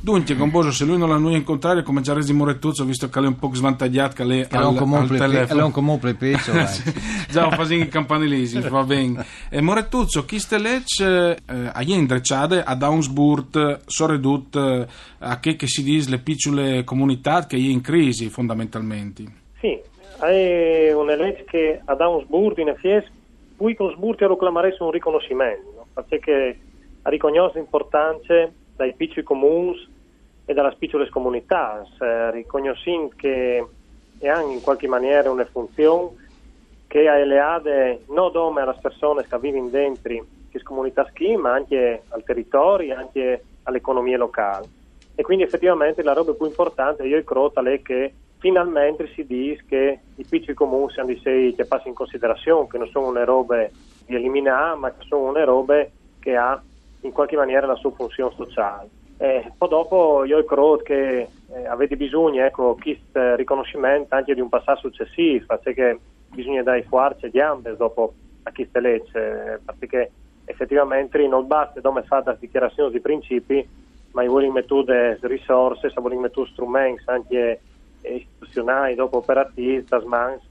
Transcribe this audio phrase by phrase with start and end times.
[0.00, 3.30] Dunque, Gomboso, se lui non l'ha noi incontrato, come già resi Morettuzzo, visto che lei
[3.30, 5.60] è un po' svantaggiato, che lei al, al telefono.
[5.60, 6.52] È un comunque pezzo,
[7.28, 9.26] Già ho fatto in campanilisi, va bene.
[9.50, 14.86] E Morettuzzo, chi ste legge eh, a Jendreciade, a Downsburg, soredut eh,
[15.18, 19.24] a che, che si dice le piccole comunità che è in crisi, fondamentalmente?
[19.58, 19.76] Sì,
[20.20, 23.16] è una legge che a Downsburg in effetti
[23.58, 26.04] poi con Sburti reclamaresse un riconoscimento, no?
[26.06, 26.56] perché
[27.02, 29.88] riconosce l'importanza dai piccoli comuni
[30.44, 31.84] e dalle piccole comunità,
[32.30, 33.66] riconoscendo che
[34.22, 36.26] hanno in qualche maniera una funzione
[36.86, 42.02] che ha eleade non solo alle persone che vivono dentro queste comunità ski, ma anche
[42.10, 44.66] al territorio, anche all'economia locale.
[45.16, 49.98] E quindi effettivamente la roba più importante, io credo, è che finalmente si dice che
[50.14, 53.66] i piccoli comuni siano di sé che passano in considerazione, che non sono una roba
[54.06, 55.84] di eliminare, ma che sono una roba
[56.18, 56.60] che ha
[57.02, 58.88] in qualche maniera la sua funzione sociale.
[59.18, 64.48] Eh, poi dopo io credo che eh, avete bisogno ecco, questo riconoscimento anche di un
[64.48, 65.98] passaggio successivo, perché
[66.30, 68.12] bisogna dare forza e gambe dopo
[68.44, 70.10] a queste legge, perché
[70.44, 73.68] effettivamente non basta come fa da dichiarazioni di principi,
[74.12, 77.60] ma vuole mettere risorse, vuole mettere strumenti anche
[78.02, 80.42] istituzionali, dopo operativi, tasmans,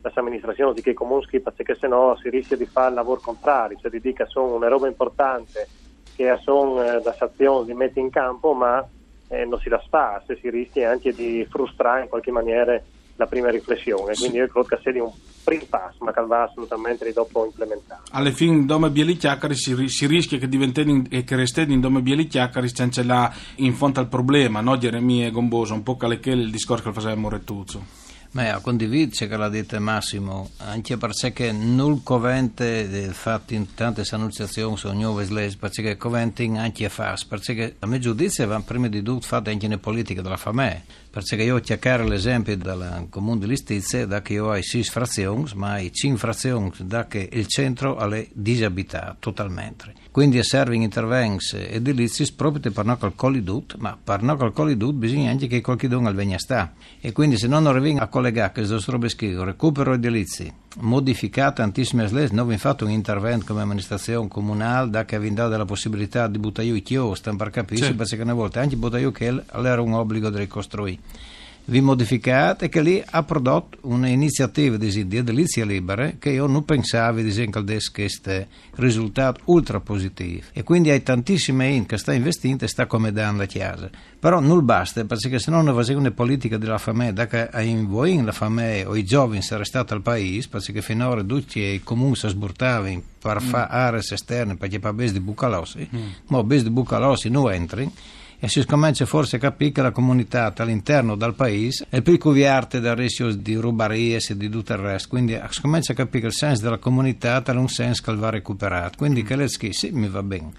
[0.00, 3.90] l'amministrazione di che comunque perché se no si rischia di fare il lavoro contrario, cioè
[3.90, 5.66] di dire che sono una roba importante
[6.14, 8.86] che sono eh, da azioni di mettere in campo, ma
[9.28, 12.80] eh, non si la fa, se si rischia anche di frustrare in qualche maniera
[13.16, 14.14] la prima riflessione.
[14.14, 18.02] Quindi io credo che sia un primo passo, ma che va assolutamente dopo implementato.
[18.10, 21.80] Alla fine, in Dome Bieli Chiacchiari si, si, rischia che diventi e che resti in
[21.80, 24.76] Dome Bieli Chiacchiari c'è là in fonte al problema, no?
[24.76, 28.03] Geremia e Gomboso, un po' calechele il discorso che faceva Morettuzzo.
[28.34, 34.90] Ma condivido che l'ha detto Massimo, anche perché non covente fatto in tante annunciazioni su
[34.90, 39.50] nuove leggi, perché covente anche fare, perché a mio giudizio va prima di tutto fatto
[39.50, 44.20] anche nelle politiche della famiglia, perché io ho chiacchierato l'esempio del comune di Listizia, da
[44.20, 49.16] che io ho sei frazioni, ma i cinque frazioni da che il centro è disabitato
[49.20, 49.94] totalmente.
[50.10, 55.30] Quindi servono interventi edilizi proprio per non calcolare tutto, ma per non calcolare tutto bisogna
[55.30, 56.72] anche che qualcuno al venga sta.
[57.00, 62.10] E quindi se non arriviamo a collegare che questo robe schifo, recupero edilizi, modificate tantissime
[62.10, 66.26] leggi, noi abbiamo fatto un intervento come amministrazione comunale da che abbiamo dato la possibilità
[66.26, 67.94] di buttare i chiostri per capire, sì.
[67.94, 71.32] perché una volta anche buttare che era un obbligo di ricostruire
[71.66, 77.20] vi modificate che lì ha prodotto un'iniziativa di, di edilizia libera che io non pensavo
[77.20, 77.50] di
[77.90, 83.38] questo risultato ultra positivo e quindi hai tantissime in che sta investendo e sta accomodando
[83.38, 83.88] la chiesa
[84.18, 88.32] però non basta perché se non faceva una politica della famiglia che in voi la
[88.32, 93.02] famiglia o i giovani sarebbero stati al paese perché finora tutti i comuni si sburtavano
[93.18, 93.46] per mm.
[93.46, 96.08] fare aree esterne perché per bes di Bucalossi mm.
[96.26, 97.90] ma bes di Bucalossi non entri
[98.38, 102.80] e si comincia forse a capire che la comunità all'interno del paese è più cuviarte
[102.80, 106.26] da rischio di rubarie e di tutto il resto, quindi si comincia a capire che
[106.26, 110.08] il senso della comunità è un senso che va recuperato, quindi che le sì, mi
[110.08, 110.52] va bene.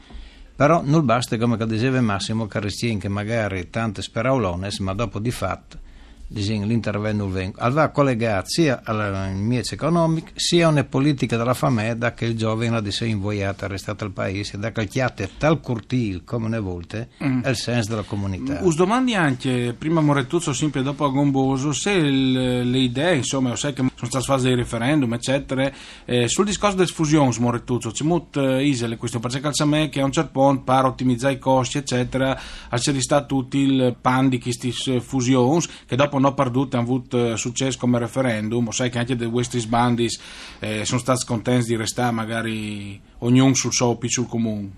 [0.55, 5.84] Però non basta, come diceva Massimo Carristien, che magari tante speraolones, ma dopo di fatto
[6.29, 7.59] l'intervento vengo.
[7.59, 12.89] Allora collegato sia alla mia economica sia una politica della famiglia che il giovane di
[12.89, 17.41] essere invogliato a restare al paese, da calchiate tal cortil come una volte, mm.
[17.41, 18.59] è il senso della comunità.
[18.61, 23.73] Us domandi anche, prima Moretuzzo, sempre dopo a Gomboso, se il, le idee, insomma, sai
[23.73, 25.71] che sono state fasi dei referendum, eccetera,
[26.05, 30.05] eh, sul discorso delle fusioni, Moretuzzo, c'è molto uh, isole questo, perché calzame che a
[30.05, 32.39] un certo punto per ottimizzare i costi, eccetera,
[32.69, 37.33] al c'è stato tutto il pan di queste fusioni, che dopo non perdute hanno avuto
[37.33, 41.75] eh, successo come referendum, sai che anche dei questi bandis eh, sono stati contenti di
[41.75, 44.71] restare magari ognuno sul suo piccolo comune.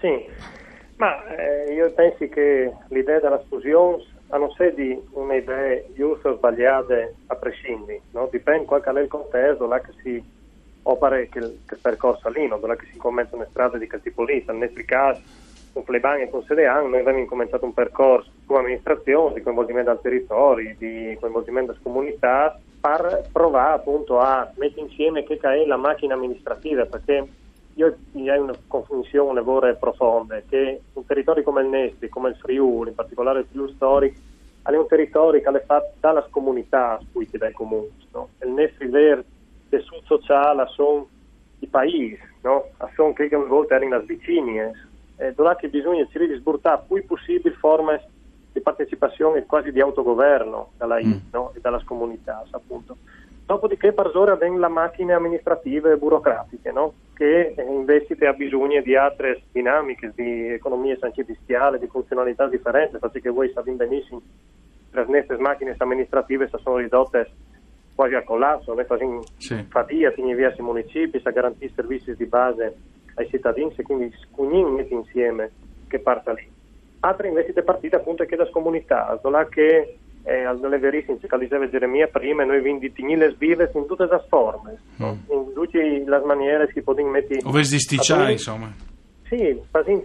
[0.00, 0.26] Sì,
[0.96, 7.08] ma eh, io penso che l'idea della fusione non sia di un'idea giusta o sbagliata
[7.26, 8.28] a prescindere, no?
[8.30, 10.22] dipende qual è il contesto, là che si
[10.82, 11.76] opera che, che
[12.34, 12.58] lì, no?
[12.66, 15.20] là che si comincia una strada di quel tipo lì, nel caso
[15.74, 20.00] con Fleban e con Sedean noi abbiamo cominciato un percorso con amministrazione di coinvolgimento del
[20.00, 26.14] territorio, di coinvolgimento delle comunità per provare appunto a mettere insieme che è la macchina
[26.14, 27.26] amministrativa perché
[27.74, 32.90] io ho una confusione vera profonda che un territorio come il Nesti, come il Friuli,
[32.90, 34.20] in particolare il Friuli storico,
[34.62, 37.90] è un territorio che è fatto dalle comunità poi dai comuni.
[38.12, 38.28] No?
[38.44, 39.24] Il Nesti vero
[39.68, 41.08] tessuto sociale sono
[41.58, 42.68] i paesi, no?
[42.94, 44.72] sono che a volte erano le vicine
[45.16, 48.02] eh, dove bisogna di sburtare più possibile forme
[48.52, 51.12] di partecipazione quasi di autogoverno dalla mm.
[51.32, 51.52] no?
[51.54, 52.96] e dalle comunità, appunto.
[53.46, 56.94] Dopodiché per ora avviene la macchina amministrative e burocratiche, no?
[57.14, 63.28] che eh, invece ha bisogno di altre dinamiche, di economie sancidistiale, di funzionalità differenti, perché
[63.28, 64.22] voi sapete benissimo
[64.90, 67.30] che le nostre macchine amministrative sono ridotte
[67.94, 69.64] quasi al collasso, noi facciamo sì.
[69.68, 72.76] fatica a via i municipi a garantire servizi di base
[73.14, 75.50] ai cittadini e quindi scugnin mette insieme
[75.88, 76.46] che parta lì.
[77.00, 81.38] Altre invece di partita appunto è che da comunità, là che eh, alle verissime che
[81.38, 85.12] diceva Geremia prima, noi vindi le svive in tutte le forme, mm.
[85.28, 87.40] in tutte le maniere che possiamo mettere...
[87.44, 88.72] Ove stisticciare insomma.
[89.26, 89.58] Sì,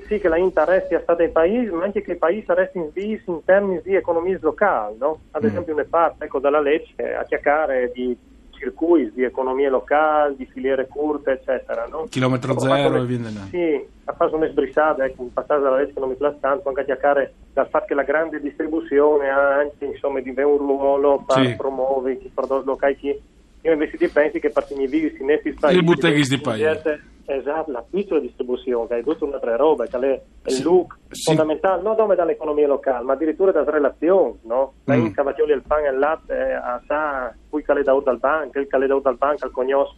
[0.07, 2.91] sì che la interesse sia stata il paese, ma anche che il paese resti in
[3.31, 5.19] in termini di economie locali, no?
[5.31, 5.47] Ad mm.
[5.47, 8.17] esempio una parte, ecco, dalla legge a chiacchiare di
[8.59, 11.88] circuiti di economie locali, di filiere corte, eccetera.
[11.88, 12.06] No?
[12.09, 15.94] Chilometro Ho zero e via Sì, ha fatto una sbrissata, ecco, un passaggio dalla legge
[15.94, 19.56] che non mi piace tanto, anche a chiacchiere dal fatto che la grande distribuzione ha
[19.56, 21.56] anche insomma, di un ruolo per sì.
[21.56, 23.21] promuovere i prodotti locali.
[23.61, 25.77] Io invece ti pensi che per i miei in questi paesi...
[25.77, 30.21] Il botteghi di paese Esatto, la piccola distribuzione, che è tutta un'altra roba, che è
[30.47, 31.25] il look sì.
[31.25, 34.73] fondamentale, non solo dall'economia locale, ma addirittura dalle relazioni, no?
[34.85, 35.11] La mm.
[35.11, 38.57] cavatioli il pane e il latte, eh, a sa, poi che le dato dal banco,
[38.57, 39.95] il che le dato dal banco al cognos,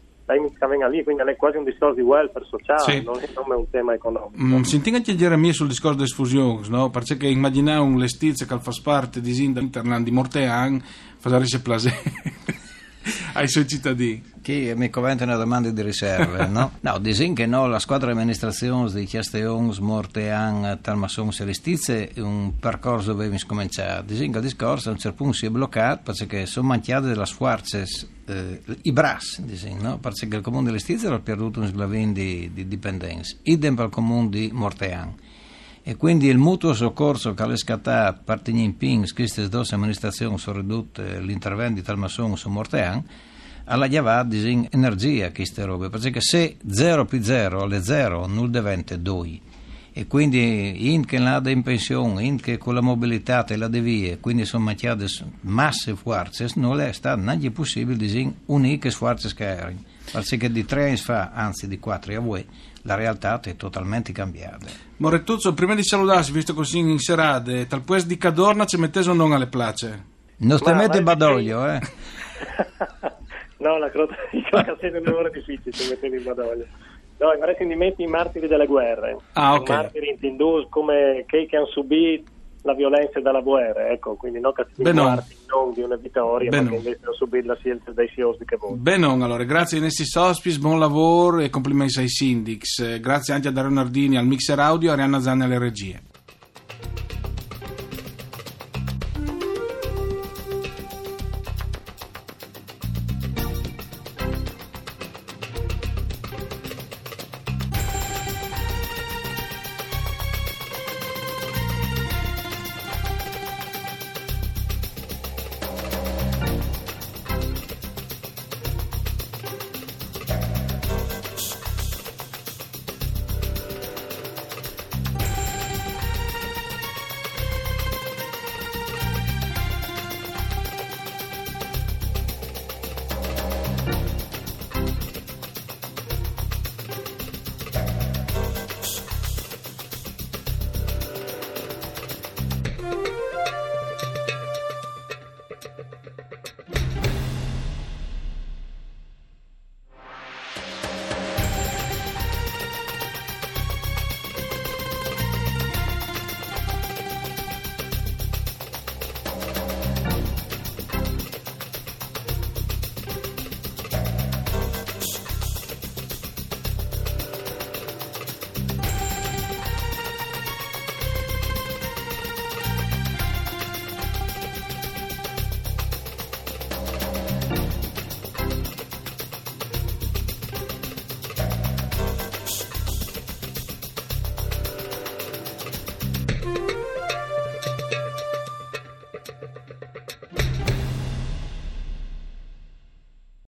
[0.89, 3.01] lì, quindi è quasi un discorso di welfare sociale, sì.
[3.01, 4.43] non, è, non, è, un tema economico.
[4.43, 6.89] Mm, senti anche Geremia sul discorso delle fusioni, no?
[6.89, 10.81] Perché immaginare un lestizio che fa parte di Zinda Interland di Mortean,
[11.17, 11.91] fa dare plase
[13.33, 14.29] ai suoi cittadini.
[14.41, 16.77] Che mi commenta una domanda di riserva, no?
[16.79, 22.57] No, disin che no, la squadra di amministrazione di Chiasteons, Mortean, Talmasson, Celestizze è un
[22.57, 24.03] percorso dove mi scominciare.
[24.05, 27.25] Disin che il discorso a un certo punto si è bloccato perché sono manchiate delle
[27.25, 27.85] sforze,
[28.25, 29.99] eh, i bras, disin, no?
[29.99, 33.91] Perché il comune di Lestizze ha perduto un sglavin di, di dipendenza, idem per il
[33.91, 35.13] comune di Mortean
[35.83, 40.59] e quindi il mutuo soccorso che ha scattato partigli in ping queste due amministrazioni sono
[40.59, 43.03] ridotte l'intervento di Talmasson su Mortean
[43.65, 45.89] alla chiavata di energia queste robe.
[45.89, 49.39] Perché se 0 più 0 alle 0 non diventa 2
[49.93, 54.19] e quindi in che l'ha in pensione in che con la mobilità e la devie
[54.19, 55.05] quindi sono macchiate
[55.41, 60.87] masse forze non è stato neanche possibile di unire sforze che erano perché di tre
[60.87, 62.47] anni fa anzi di quattro a voi
[62.83, 64.67] la realtà è totalmente cambiata.
[64.97, 69.13] Morettuzzo, prima di salutarsi, visto così in serate, tal pues di Cadorna ci mettete o
[69.13, 70.05] non alle place?
[70.37, 71.79] Non ti mette Badoglio, eh?
[73.57, 76.65] no, la croce di cassetta è un'ora difficile se mettete in Badoglio.
[77.17, 79.15] No, di metti i martiri delle guerre.
[79.33, 79.69] Ah, ok.
[79.69, 82.31] I martiri intendus come che hanno subito
[82.63, 86.75] la violenza dalla guerra, ecco, quindi non castigarti non di una vittoria, ben ma che
[86.75, 88.79] invece non subire la scelta dei SIOS che votano.
[88.79, 92.99] Bene, allora, grazie ai nostri sospis, buon lavoro e complimenti ai Sindix.
[92.99, 96.01] Grazie anche a Dario Nardini al mixer audio e a Arianna Zanni alle regie.